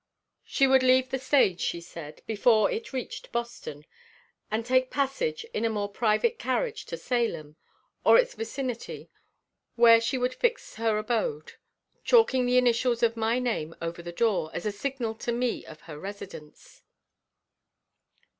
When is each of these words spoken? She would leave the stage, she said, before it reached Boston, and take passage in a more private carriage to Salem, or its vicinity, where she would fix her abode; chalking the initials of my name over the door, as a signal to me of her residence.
She 0.43 0.65
would 0.65 0.81
leave 0.81 1.09
the 1.11 1.19
stage, 1.19 1.61
she 1.61 1.79
said, 1.79 2.23
before 2.25 2.71
it 2.71 2.91
reached 2.91 3.31
Boston, 3.31 3.85
and 4.49 4.65
take 4.65 4.89
passage 4.89 5.43
in 5.53 5.63
a 5.63 5.69
more 5.69 5.87
private 5.87 6.39
carriage 6.39 6.87
to 6.87 6.97
Salem, 6.97 7.55
or 8.03 8.17
its 8.17 8.33
vicinity, 8.33 9.11
where 9.75 10.01
she 10.01 10.17
would 10.17 10.33
fix 10.33 10.77
her 10.77 10.97
abode; 10.97 11.51
chalking 12.03 12.47
the 12.47 12.57
initials 12.57 13.03
of 13.03 13.15
my 13.15 13.37
name 13.37 13.75
over 13.79 14.01
the 14.01 14.11
door, 14.11 14.49
as 14.55 14.65
a 14.65 14.71
signal 14.71 15.13
to 15.13 15.31
me 15.31 15.63
of 15.67 15.81
her 15.81 15.99
residence. 15.99 16.81